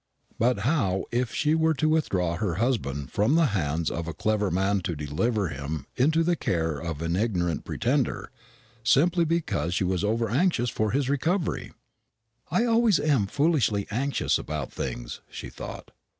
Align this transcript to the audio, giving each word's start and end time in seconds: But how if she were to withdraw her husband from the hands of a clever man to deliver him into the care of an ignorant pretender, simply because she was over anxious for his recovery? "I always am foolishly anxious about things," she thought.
But 0.39 0.61
how 0.61 1.05
if 1.11 1.31
she 1.31 1.53
were 1.53 1.75
to 1.75 1.87
withdraw 1.87 2.35
her 2.35 2.55
husband 2.55 3.11
from 3.11 3.35
the 3.35 3.45
hands 3.53 3.91
of 3.91 4.07
a 4.07 4.15
clever 4.15 4.49
man 4.49 4.79
to 4.81 4.95
deliver 4.95 5.49
him 5.49 5.85
into 5.95 6.23
the 6.23 6.35
care 6.35 6.79
of 6.79 7.03
an 7.03 7.15
ignorant 7.15 7.65
pretender, 7.65 8.31
simply 8.83 9.25
because 9.25 9.75
she 9.75 9.83
was 9.83 10.03
over 10.03 10.27
anxious 10.27 10.71
for 10.71 10.89
his 10.89 11.07
recovery? 11.07 11.71
"I 12.49 12.65
always 12.65 12.99
am 12.99 13.27
foolishly 13.27 13.85
anxious 13.91 14.39
about 14.39 14.73
things," 14.73 15.21
she 15.29 15.51
thought. 15.51 15.91